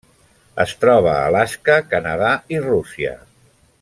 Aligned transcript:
Es 0.63 0.71
troba 0.85 1.11
a 1.17 1.27
Alaska, 1.31 1.75
Canadà 1.93 2.31
i 2.57 2.63
Rússia. 2.65 3.13